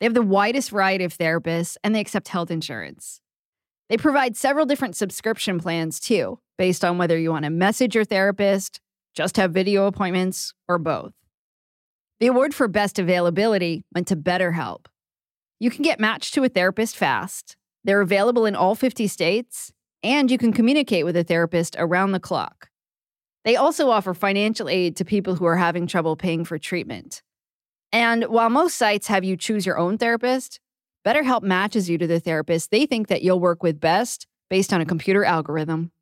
They 0.00 0.06
have 0.06 0.14
the 0.14 0.22
widest 0.22 0.70
variety 0.70 1.04
of 1.04 1.16
therapists 1.16 1.76
and 1.84 1.94
they 1.94 2.00
accept 2.00 2.28
health 2.28 2.50
insurance. 2.50 3.20
They 3.90 3.98
provide 3.98 4.36
several 4.36 4.66
different 4.66 4.96
subscription 4.96 5.60
plans 5.60 6.00
too, 6.00 6.38
based 6.56 6.84
on 6.84 6.96
whether 6.96 7.18
you 7.18 7.30
want 7.30 7.44
to 7.44 7.50
message 7.50 7.94
your 7.94 8.04
therapist, 8.04 8.80
just 9.14 9.36
have 9.36 9.52
video 9.52 9.86
appointments, 9.86 10.54
or 10.68 10.78
both. 10.78 11.12
The 12.20 12.28
award 12.28 12.54
for 12.54 12.68
best 12.68 12.98
availability 12.98 13.84
went 13.94 14.06
to 14.08 14.16
BetterHelp. 14.16 14.86
You 15.58 15.70
can 15.70 15.82
get 15.82 16.00
matched 16.00 16.34
to 16.34 16.44
a 16.44 16.48
therapist 16.48 16.96
fast. 16.96 17.56
They're 17.84 18.00
available 18.00 18.46
in 18.46 18.54
all 18.54 18.74
50 18.74 19.06
states, 19.06 19.72
and 20.02 20.30
you 20.30 20.38
can 20.38 20.52
communicate 20.52 21.04
with 21.04 21.16
a 21.16 21.24
therapist 21.24 21.76
around 21.78 22.12
the 22.12 22.20
clock. 22.20 22.68
They 23.44 23.56
also 23.56 23.90
offer 23.90 24.14
financial 24.14 24.68
aid 24.68 24.96
to 24.96 25.04
people 25.04 25.34
who 25.34 25.46
are 25.46 25.56
having 25.56 25.86
trouble 25.86 26.14
paying 26.14 26.44
for 26.44 26.58
treatment. 26.58 27.22
And 27.92 28.24
while 28.24 28.50
most 28.50 28.76
sites 28.76 29.08
have 29.08 29.24
you 29.24 29.36
choose 29.36 29.66
your 29.66 29.78
own 29.78 29.98
therapist, 29.98 30.60
BetterHelp 31.04 31.42
matches 31.42 31.88
you 31.88 31.98
to 31.98 32.06
the 32.06 32.20
therapist 32.20 32.70
they 32.70 32.86
think 32.86 33.08
that 33.08 33.22
you'll 33.22 33.40
work 33.40 33.62
with 33.62 33.80
best 33.80 34.26
based 34.48 34.72
on 34.72 34.80
a 34.80 34.86
computer 34.86 35.24
algorithm. 35.24 35.92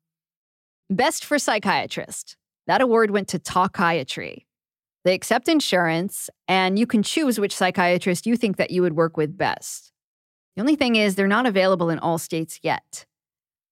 Best 0.89 1.23
for 1.23 1.39
psychiatrist. 1.39 2.35
That 2.67 2.81
award 2.81 3.11
went 3.11 3.27
to 3.29 3.39
Talkiatry. 3.39 4.45
They 5.05 5.13
accept 5.13 5.47
insurance, 5.47 6.29
and 6.47 6.77
you 6.77 6.85
can 6.85 7.03
choose 7.03 7.39
which 7.39 7.55
psychiatrist 7.55 8.27
you 8.27 8.35
think 8.35 8.57
that 8.57 8.71
you 8.71 8.81
would 8.81 8.95
work 8.95 9.15
with 9.15 9.37
best. 9.37 9.91
The 10.55 10.61
only 10.61 10.75
thing 10.75 10.95
is, 10.95 11.15
they're 11.15 11.27
not 11.27 11.45
available 11.45 11.89
in 11.89 11.99
all 11.99 12.17
states 12.17 12.59
yet. 12.61 13.05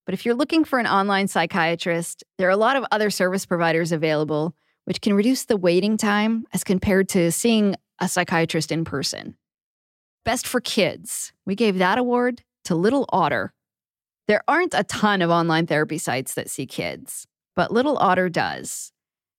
But 0.06 0.14
if 0.14 0.24
you're 0.24 0.34
looking 0.34 0.64
for 0.64 0.78
an 0.78 0.86
online 0.86 1.28
psychiatrist, 1.28 2.24
there 2.38 2.48
are 2.48 2.52
a 2.52 2.56
lot 2.56 2.76
of 2.76 2.86
other 2.90 3.10
service 3.10 3.44
providers 3.44 3.92
available, 3.92 4.54
which 4.86 5.02
can 5.02 5.12
reduce 5.12 5.44
the 5.44 5.58
waiting 5.58 5.98
time 5.98 6.46
as 6.54 6.64
compared 6.64 7.10
to 7.10 7.30
seeing 7.30 7.76
a 8.00 8.08
psychiatrist 8.08 8.72
in 8.72 8.84
person. 8.84 9.36
Best 10.24 10.46
for 10.46 10.60
kids. 10.60 11.32
We 11.46 11.54
gave 11.54 11.78
that 11.78 11.98
award 11.98 12.42
to 12.64 12.74
Little 12.74 13.06
Otter. 13.10 13.52
There 14.26 14.42
aren't 14.46 14.74
a 14.74 14.84
ton 14.84 15.22
of 15.22 15.30
online 15.30 15.66
therapy 15.66 15.98
sites 15.98 16.34
that 16.34 16.50
see 16.50 16.66
kids, 16.66 17.26
but 17.56 17.72
Little 17.72 17.96
Otter 17.96 18.28
does. 18.28 18.92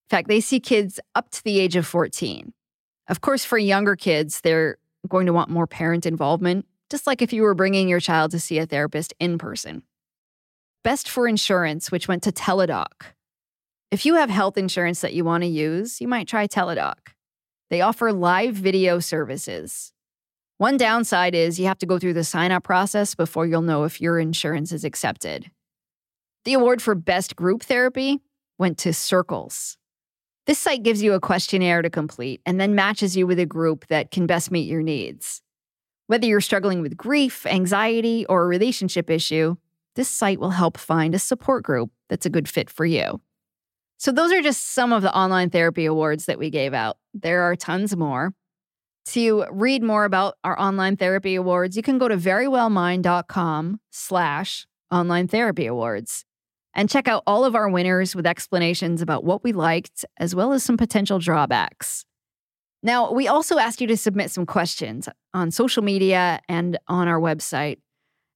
In 0.07 0.17
fact, 0.17 0.27
they 0.27 0.39
see 0.41 0.59
kids 0.59 0.99
up 1.13 1.29
to 1.29 1.43
the 1.43 1.59
age 1.59 1.75
of 1.75 1.85
14. 1.85 2.53
Of 3.07 3.21
course, 3.21 3.45
for 3.45 3.57
younger 3.57 3.95
kids, 3.95 4.41
they're 4.41 4.77
going 5.07 5.27
to 5.27 5.33
want 5.33 5.49
more 5.49 5.67
parent 5.67 6.05
involvement, 6.05 6.65
just 6.89 7.05
like 7.05 7.21
if 7.21 7.31
you 7.31 7.43
were 7.43 7.53
bringing 7.53 7.87
your 7.87 7.99
child 7.99 8.31
to 8.31 8.39
see 8.39 8.57
a 8.57 8.65
therapist 8.65 9.13
in 9.19 9.37
person. 9.37 9.83
Best 10.83 11.07
for 11.07 11.27
insurance, 11.27 11.91
which 11.91 12.07
went 12.07 12.23
to 12.23 12.31
Teladoc. 12.31 13.13
If 13.91 14.05
you 14.05 14.15
have 14.15 14.29
health 14.29 14.57
insurance 14.57 15.01
that 15.01 15.13
you 15.13 15.23
want 15.23 15.43
to 15.43 15.47
use, 15.47 15.99
you 16.01 16.07
might 16.07 16.27
try 16.27 16.47
Teladoc. 16.47 17.13
They 17.69 17.81
offer 17.81 18.11
live 18.11 18.55
video 18.55 18.99
services. 18.99 19.93
One 20.57 20.75
downside 20.75 21.35
is 21.35 21.59
you 21.59 21.67
have 21.67 21.77
to 21.79 21.85
go 21.85 21.99
through 21.99 22.13
the 22.13 22.23
sign 22.23 22.51
up 22.51 22.63
process 22.63 23.15
before 23.15 23.45
you'll 23.45 23.61
know 23.61 23.83
if 23.83 24.01
your 24.01 24.19
insurance 24.19 24.71
is 24.71 24.83
accepted. 24.83 25.51
The 26.45 26.53
award 26.53 26.81
for 26.81 26.95
best 26.95 27.35
group 27.35 27.61
therapy 27.61 28.21
went 28.57 28.77
to 28.79 28.93
Circles. 28.93 29.77
This 30.47 30.57
site 30.57 30.81
gives 30.81 31.03
you 31.03 31.13
a 31.13 31.19
questionnaire 31.19 31.83
to 31.83 31.91
complete 31.91 32.41
and 32.45 32.59
then 32.59 32.73
matches 32.73 33.15
you 33.15 33.27
with 33.27 33.37
a 33.37 33.45
group 33.45 33.85
that 33.87 34.09
can 34.09 34.25
best 34.25 34.49
meet 34.49 34.67
your 34.67 34.81
needs. 34.81 35.41
Whether 36.07 36.25
you're 36.25 36.41
struggling 36.41 36.81
with 36.81 36.97
grief, 36.97 37.45
anxiety, 37.45 38.25
or 38.25 38.43
a 38.43 38.47
relationship 38.47 39.11
issue, 39.11 39.57
this 39.95 40.09
site 40.09 40.39
will 40.39 40.49
help 40.49 40.77
find 40.77 41.13
a 41.13 41.19
support 41.19 41.63
group 41.63 41.91
that's 42.09 42.25
a 42.25 42.31
good 42.31 42.49
fit 42.49 42.67
for 42.67 42.85
you. 42.85 43.21
So, 43.99 44.13
those 44.13 44.31
are 44.31 44.41
just 44.41 44.73
some 44.73 44.93
of 44.93 45.01
the 45.01 45.13
online 45.15 45.49
therapy 45.49 45.85
awards 45.85 46.25
that 46.25 46.39
we 46.39 46.49
gave 46.49 46.73
out. 46.73 46.97
There 47.13 47.41
are 47.43 47.55
tons 47.55 47.95
more. 47.95 48.33
To 49.07 49.45
read 49.51 49.83
more 49.83 50.05
about 50.05 50.35
our 50.43 50.59
online 50.59 50.95
therapy 50.95 51.35
awards, 51.35 51.75
you 51.75 51.83
can 51.83 51.97
go 51.97 52.07
to 52.07 52.15
verywellmind.com 52.15 53.79
slash 53.91 54.67
online 54.91 55.27
therapy 55.27 55.65
awards 55.65 56.25
and 56.73 56.89
check 56.89 57.07
out 57.07 57.23
all 57.27 57.43
of 57.43 57.55
our 57.55 57.67
winners 57.67 58.15
with 58.15 58.25
explanations 58.25 59.01
about 59.01 59.23
what 59.23 59.43
we 59.43 59.51
liked, 59.51 60.05
as 60.17 60.33
well 60.33 60.53
as 60.53 60.63
some 60.63 60.77
potential 60.77 61.19
drawbacks. 61.19 62.05
Now, 62.81 63.11
we 63.11 63.27
also 63.27 63.57
asked 63.57 63.81
you 63.81 63.87
to 63.87 63.97
submit 63.97 64.31
some 64.31 64.45
questions 64.45 65.09
on 65.33 65.51
social 65.51 65.83
media 65.83 66.39
and 66.47 66.77
on 66.87 67.09
our 67.09 67.19
website. 67.19 67.79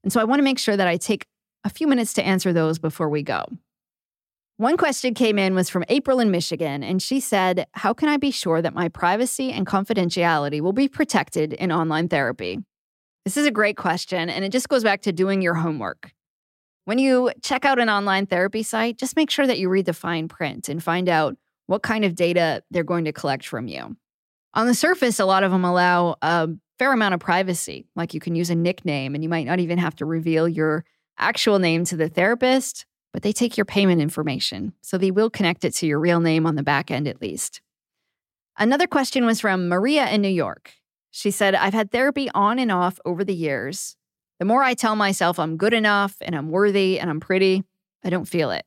And 0.03 0.11
so 0.11 0.19
I 0.19 0.25
want 0.25 0.39
to 0.39 0.43
make 0.43 0.59
sure 0.59 0.75
that 0.75 0.87
I 0.87 0.97
take 0.97 1.25
a 1.63 1.69
few 1.69 1.87
minutes 1.87 2.13
to 2.15 2.25
answer 2.25 2.51
those 2.51 2.79
before 2.79 3.07
we 3.07 3.23
go. 3.23 3.45
One 4.57 4.77
question 4.77 5.15
came 5.15 5.39
in 5.39 5.55
was 5.55 5.69
from 5.69 5.83
April 5.89 6.19
in 6.19 6.29
Michigan, 6.29 6.83
and 6.83 7.01
she 7.01 7.19
said, 7.19 7.65
How 7.71 7.91
can 7.91 8.07
I 8.07 8.17
be 8.17 8.29
sure 8.29 8.61
that 8.61 8.75
my 8.75 8.87
privacy 8.87 9.51
and 9.51 9.65
confidentiality 9.65 10.61
will 10.61 10.73
be 10.73 10.87
protected 10.87 11.53
in 11.53 11.71
online 11.71 12.07
therapy? 12.07 12.59
This 13.25 13.35
is 13.35 13.47
a 13.47 13.51
great 13.51 13.77
question, 13.77 14.29
and 14.29 14.45
it 14.45 14.51
just 14.51 14.69
goes 14.69 14.83
back 14.83 15.01
to 15.03 15.11
doing 15.11 15.41
your 15.41 15.55
homework. 15.55 16.11
When 16.85 16.99
you 16.99 17.31
check 17.41 17.65
out 17.65 17.79
an 17.79 17.89
online 17.89 18.27
therapy 18.27 18.61
site, 18.61 18.99
just 18.99 19.15
make 19.15 19.31
sure 19.31 19.47
that 19.47 19.57
you 19.57 19.69
read 19.69 19.85
the 19.85 19.93
fine 19.93 20.27
print 20.27 20.69
and 20.69 20.83
find 20.83 21.09
out 21.09 21.35
what 21.65 21.81
kind 21.81 22.05
of 22.05 22.13
data 22.13 22.61
they're 22.69 22.83
going 22.83 23.05
to 23.05 23.13
collect 23.13 23.47
from 23.47 23.67
you. 23.67 23.95
On 24.53 24.67
the 24.67 24.75
surface, 24.75 25.19
a 25.19 25.25
lot 25.25 25.43
of 25.43 25.51
them 25.51 25.65
allow 25.65 26.17
a 26.21 26.49
fair 26.77 26.93
amount 26.93 27.15
of 27.15 27.19
privacy, 27.19 27.87
like 27.95 28.13
you 28.13 28.19
can 28.19 28.35
use 28.35 28.51
a 28.51 28.55
nickname 28.55 29.15
and 29.15 29.23
you 29.23 29.29
might 29.29 29.47
not 29.47 29.59
even 29.59 29.79
have 29.79 29.95
to 29.95 30.05
reveal 30.05 30.47
your 30.47 30.85
actual 31.17 31.57
name 31.57 31.85
to 31.85 31.95
the 31.95 32.09
therapist 32.09 32.85
but 33.13 33.21
they 33.21 33.31
take 33.31 33.55
your 33.55 33.65
payment 33.65 34.01
information, 34.01 34.73
so 34.81 34.97
they 34.97 35.11
will 35.11 35.29
connect 35.29 35.63
it 35.63 35.73
to 35.75 35.85
your 35.85 35.99
real 35.99 36.19
name 36.19 36.45
on 36.45 36.55
the 36.55 36.63
back 36.63 36.91
end 36.91 37.07
at 37.07 37.21
least. 37.21 37.61
Another 38.57 38.87
question 38.87 39.25
was 39.25 39.39
from 39.39 39.69
Maria 39.69 40.09
in 40.09 40.21
New 40.21 40.27
York. 40.27 40.73
She 41.11 41.31
said, 41.31 41.55
I've 41.55 41.73
had 41.73 41.91
therapy 41.91 42.29
on 42.33 42.59
and 42.59 42.71
off 42.71 42.99
over 43.05 43.23
the 43.23 43.35
years. 43.35 43.95
The 44.39 44.45
more 44.45 44.63
I 44.63 44.73
tell 44.73 44.95
myself 44.95 45.37
I'm 45.37 45.57
good 45.57 45.73
enough 45.73 46.15
and 46.21 46.35
I'm 46.35 46.49
worthy 46.49 46.99
and 46.99 47.09
I'm 47.09 47.19
pretty, 47.19 47.63
I 48.03 48.09
don't 48.09 48.25
feel 48.25 48.51
it. 48.51 48.65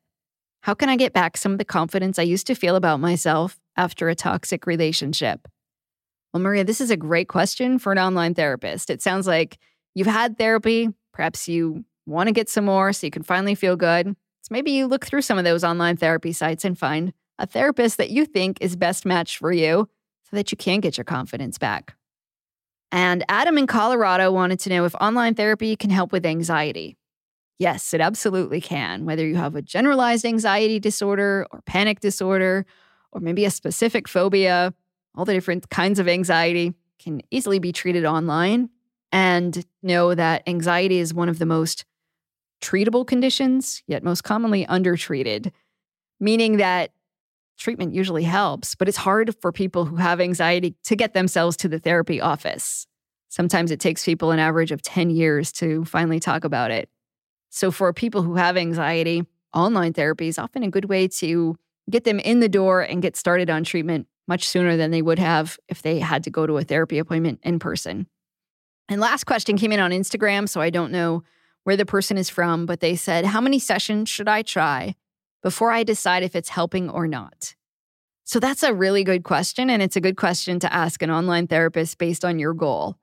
How 0.60 0.74
can 0.74 0.88
I 0.88 0.96
get 0.96 1.12
back 1.12 1.36
some 1.36 1.52
of 1.52 1.58
the 1.58 1.64
confidence 1.64 2.18
I 2.18 2.22
used 2.22 2.46
to 2.46 2.54
feel 2.54 2.76
about 2.76 3.00
myself 3.00 3.58
after 3.76 4.08
a 4.08 4.14
toxic 4.14 4.66
relationship? 4.66 5.48
Well, 6.32 6.42
Maria, 6.42 6.64
this 6.64 6.80
is 6.80 6.90
a 6.90 6.96
great 6.96 7.28
question 7.28 7.78
for 7.78 7.92
an 7.92 7.98
online 7.98 8.34
therapist. 8.34 8.90
It 8.90 9.02
sounds 9.02 9.26
like 9.26 9.58
you've 9.94 10.06
had 10.06 10.38
therapy. 10.38 10.88
Perhaps 11.12 11.48
you 11.48 11.84
want 12.06 12.28
to 12.28 12.32
get 12.32 12.48
some 12.48 12.64
more 12.64 12.92
so 12.92 13.06
you 13.06 13.10
can 13.10 13.22
finally 13.22 13.54
feel 13.54 13.76
good. 13.76 14.14
So 14.46 14.52
maybe 14.52 14.70
you 14.70 14.86
look 14.86 15.04
through 15.04 15.22
some 15.22 15.38
of 15.38 15.44
those 15.44 15.64
online 15.64 15.96
therapy 15.96 16.32
sites 16.32 16.64
and 16.64 16.78
find 16.78 17.12
a 17.36 17.48
therapist 17.48 17.96
that 17.96 18.10
you 18.10 18.24
think 18.24 18.58
is 18.60 18.76
best 18.76 19.04
matched 19.04 19.38
for 19.38 19.50
you 19.50 19.88
so 20.30 20.36
that 20.36 20.52
you 20.52 20.56
can 20.56 20.78
get 20.78 20.96
your 20.96 21.04
confidence 21.04 21.58
back. 21.58 21.96
And 22.92 23.24
Adam 23.28 23.58
in 23.58 23.66
Colorado 23.66 24.30
wanted 24.30 24.60
to 24.60 24.70
know 24.70 24.84
if 24.84 24.94
online 25.00 25.34
therapy 25.34 25.74
can 25.74 25.90
help 25.90 26.12
with 26.12 26.24
anxiety. 26.24 26.96
Yes, 27.58 27.92
it 27.92 28.00
absolutely 28.00 28.60
can. 28.60 29.04
Whether 29.04 29.26
you 29.26 29.34
have 29.34 29.56
a 29.56 29.62
generalized 29.62 30.24
anxiety 30.24 30.78
disorder 30.78 31.48
or 31.50 31.60
panic 31.62 31.98
disorder, 31.98 32.66
or 33.10 33.20
maybe 33.20 33.46
a 33.46 33.50
specific 33.50 34.06
phobia, 34.06 34.72
all 35.16 35.24
the 35.24 35.32
different 35.32 35.70
kinds 35.70 35.98
of 35.98 36.06
anxiety 36.06 36.72
can 37.00 37.20
easily 37.32 37.58
be 37.58 37.72
treated 37.72 38.04
online. 38.04 38.70
And 39.10 39.66
know 39.82 40.14
that 40.14 40.44
anxiety 40.46 40.98
is 40.98 41.12
one 41.12 41.28
of 41.28 41.40
the 41.40 41.46
most 41.46 41.84
treatable 42.62 43.06
conditions, 43.06 43.82
yet 43.86 44.02
most 44.02 44.22
commonly 44.24 44.66
undertreated, 44.66 45.52
meaning 46.20 46.56
that 46.56 46.92
treatment 47.58 47.94
usually 47.94 48.24
helps, 48.24 48.74
but 48.74 48.88
it's 48.88 48.96
hard 48.98 49.34
for 49.40 49.52
people 49.52 49.84
who 49.84 49.96
have 49.96 50.20
anxiety 50.20 50.74
to 50.84 50.96
get 50.96 51.14
themselves 51.14 51.56
to 51.58 51.68
the 51.68 51.78
therapy 51.78 52.20
office. 52.20 52.86
Sometimes 53.28 53.70
it 53.70 53.80
takes 53.80 54.04
people 54.04 54.30
an 54.30 54.38
average 54.38 54.72
of 54.72 54.82
10 54.82 55.10
years 55.10 55.52
to 55.52 55.84
finally 55.84 56.20
talk 56.20 56.44
about 56.44 56.70
it. 56.70 56.88
So, 57.50 57.70
for 57.70 57.92
people 57.92 58.22
who 58.22 58.36
have 58.36 58.56
anxiety, 58.56 59.24
online 59.54 59.92
therapy 59.92 60.28
is 60.28 60.38
often 60.38 60.62
a 60.62 60.70
good 60.70 60.86
way 60.86 61.08
to 61.08 61.56
get 61.88 62.04
them 62.04 62.18
in 62.18 62.40
the 62.40 62.48
door 62.48 62.82
and 62.82 63.00
get 63.00 63.16
started 63.16 63.48
on 63.48 63.64
treatment 63.64 64.06
much 64.28 64.46
sooner 64.48 64.76
than 64.76 64.90
they 64.90 65.02
would 65.02 65.18
have 65.18 65.58
if 65.68 65.82
they 65.82 66.00
had 66.00 66.24
to 66.24 66.30
go 66.30 66.46
to 66.46 66.58
a 66.58 66.64
therapy 66.64 66.98
appointment 66.98 67.40
in 67.42 67.58
person. 67.58 68.06
And 68.88 69.00
last 69.00 69.24
question 69.24 69.56
came 69.56 69.72
in 69.72 69.80
on 69.80 69.90
Instagram, 69.90 70.48
so 70.48 70.60
I 70.60 70.70
don't 70.70 70.92
know 70.92 71.22
where 71.66 71.76
the 71.76 71.84
person 71.84 72.16
is 72.16 72.30
from, 72.30 72.64
but 72.64 72.78
they 72.78 72.94
said, 72.94 73.24
How 73.24 73.40
many 73.40 73.58
sessions 73.58 74.08
should 74.08 74.28
I 74.28 74.42
try 74.42 74.94
before 75.42 75.72
I 75.72 75.82
decide 75.82 76.22
if 76.22 76.36
it's 76.36 76.50
helping 76.50 76.88
or 76.88 77.08
not? 77.08 77.56
So 78.22 78.38
that's 78.38 78.62
a 78.62 78.72
really 78.72 79.02
good 79.02 79.24
question. 79.24 79.68
And 79.68 79.82
it's 79.82 79.96
a 79.96 80.00
good 80.00 80.16
question 80.16 80.60
to 80.60 80.72
ask 80.72 81.02
an 81.02 81.10
online 81.10 81.48
therapist 81.48 81.98
based 81.98 82.24
on 82.24 82.38
your 82.38 82.54
goal. 82.54 82.94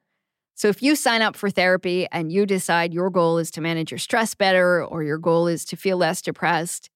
So 0.56 0.70
if 0.70 0.82
you 0.82 0.96
sign 0.96 1.22
up 1.22 1.36
for 1.36 1.50
therapy 1.50 2.08
and 2.10 2.32
you 2.32 2.46
decide 2.46 2.94
your 2.94 3.10
goal 3.10 3.38
is 3.38 3.52
to 3.52 3.62
manage 3.62 3.92
your 3.92 3.98
stress 3.98 4.34
better 4.34 4.82
or 4.82 5.04
your 5.04 5.18
goal 5.18 5.48
is 5.48 5.66
to 5.66 5.76
feel 5.76 5.98
less 5.98 6.22
depressed, 6.22 6.90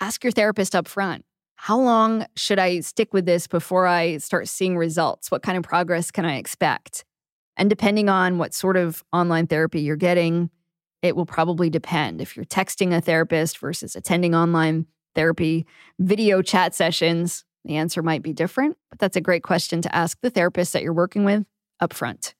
ask 0.00 0.24
your 0.24 0.30
therapist 0.30 0.74
up 0.74 0.88
front. 0.88 1.26
How 1.56 1.78
long 1.78 2.24
should 2.34 2.58
I 2.58 2.80
stick 2.80 3.12
with 3.12 3.26
this 3.26 3.46
before 3.46 3.86
I 3.86 4.16
start 4.16 4.48
seeing 4.48 4.78
results? 4.78 5.30
What 5.30 5.42
kind 5.42 5.58
of 5.58 5.64
progress 5.64 6.10
can 6.10 6.24
I 6.24 6.36
expect? 6.36 7.04
And 7.58 7.68
depending 7.68 8.08
on 8.08 8.38
what 8.38 8.54
sort 8.54 8.78
of 8.78 9.04
online 9.12 9.48
therapy 9.48 9.82
you're 9.82 9.96
getting, 9.96 10.48
it 11.02 11.16
will 11.16 11.26
probably 11.26 11.70
depend. 11.70 12.20
If 12.20 12.36
you're 12.36 12.44
texting 12.44 12.96
a 12.96 13.00
therapist 13.00 13.58
versus 13.58 13.96
attending 13.96 14.34
online 14.34 14.86
therapy 15.14 15.66
video 15.98 16.42
chat 16.42 16.74
sessions, 16.74 17.44
the 17.64 17.76
answer 17.76 18.02
might 18.02 18.22
be 18.22 18.32
different, 18.32 18.76
but 18.90 18.98
that's 18.98 19.16
a 19.16 19.20
great 19.20 19.42
question 19.42 19.82
to 19.82 19.94
ask 19.94 20.18
the 20.20 20.30
therapist 20.30 20.72
that 20.72 20.82
you're 20.82 20.92
working 20.92 21.24
with 21.24 21.44
upfront. 21.82 22.34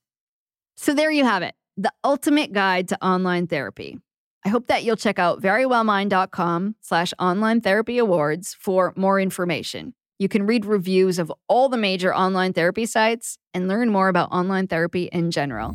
So 0.76 0.94
there 0.94 1.10
you 1.10 1.24
have 1.24 1.42
it, 1.42 1.54
the 1.76 1.92
ultimate 2.04 2.52
guide 2.52 2.88
to 2.88 3.04
online 3.04 3.46
therapy. 3.46 3.98
I 4.44 4.50
hope 4.50 4.68
that 4.68 4.84
you'll 4.84 4.96
check 4.96 5.18
out 5.18 5.42
verywellmind.com 5.42 6.76
slash 6.80 7.12
online 7.18 7.60
therapy 7.60 7.98
awards 7.98 8.56
for 8.58 8.92
more 8.96 9.20
information. 9.20 9.94
You 10.18 10.28
can 10.28 10.46
read 10.46 10.64
reviews 10.64 11.18
of 11.18 11.32
all 11.48 11.68
the 11.68 11.76
major 11.76 12.14
online 12.14 12.52
therapy 12.52 12.86
sites 12.86 13.38
and 13.52 13.68
learn 13.68 13.90
more 13.90 14.08
about 14.08 14.30
online 14.32 14.66
therapy 14.66 15.04
in 15.12 15.30
general. 15.30 15.74